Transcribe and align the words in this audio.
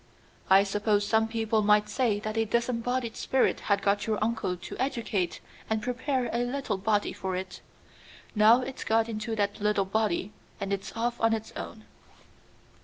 "I 0.49 0.63
suppose 0.63 1.05
some 1.05 1.27
people 1.27 1.61
might 1.61 1.87
say 1.87 2.19
that 2.21 2.35
a 2.35 2.43
disembodied 2.43 3.15
spirit 3.15 3.59
had 3.59 3.83
got 3.83 4.07
your 4.07 4.17
uncle 4.19 4.57
to 4.57 4.79
educate 4.79 5.41
and 5.69 5.79
prepare 5.79 6.27
a 6.33 6.39
little 6.39 6.77
body 6.79 7.13
for 7.13 7.35
it. 7.35 7.61
Now 8.33 8.61
it's 8.63 8.83
got 8.83 9.07
into 9.07 9.35
that 9.35 9.61
little 9.61 9.85
body 9.85 10.31
and 10.59 10.73
is 10.73 10.91
off 10.95 11.21
on 11.21 11.33
its 11.35 11.51
own." 11.51 11.85